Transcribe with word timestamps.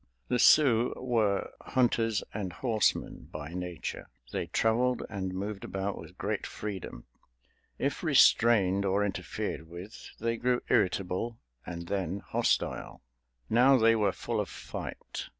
The 0.29 0.39
Sioux 0.39 0.95
were 0.97 1.51
hunters 1.61 2.23
and 2.33 2.53
horsemen 2.53 3.29
by 3.31 3.53
nature. 3.53 4.09
They 4.31 4.47
traveled 4.47 5.03
and 5.11 5.31
moved 5.31 5.63
about 5.63 5.99
with 5.99 6.17
great 6.17 6.47
freedom. 6.47 7.05
If 7.77 8.01
restrained 8.01 8.83
or 8.83 9.05
interfered 9.05 9.69
with 9.69 10.09
they 10.19 10.37
grew 10.37 10.63
irritable 10.69 11.37
and 11.67 11.85
then 11.87 12.21
hostile. 12.25 13.03
Now 13.47 13.77
they 13.77 13.95
were 13.95 14.11
full 14.11 14.39
of 14.39 14.49
fight. 14.49 15.27